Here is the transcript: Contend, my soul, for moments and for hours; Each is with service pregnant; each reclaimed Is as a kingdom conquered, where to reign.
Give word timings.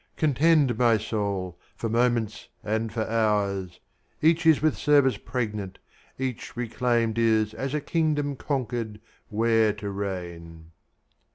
Contend, 0.17 0.79
my 0.79 0.97
soul, 0.97 1.59
for 1.75 1.87
moments 1.87 2.47
and 2.63 2.91
for 2.91 3.07
hours; 3.07 3.79
Each 4.19 4.47
is 4.47 4.59
with 4.59 4.75
service 4.75 5.17
pregnant; 5.17 5.77
each 6.17 6.57
reclaimed 6.57 7.19
Is 7.19 7.53
as 7.53 7.75
a 7.75 7.81
kingdom 7.81 8.35
conquered, 8.35 8.99
where 9.29 9.73
to 9.73 9.91
reign. 9.91 10.71